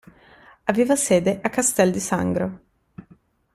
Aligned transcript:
Aveva 0.63 0.95
sede 0.95 1.39
a 1.43 1.49
Castel 1.51 1.91
di 1.91 1.99
Sangro. 1.99 2.59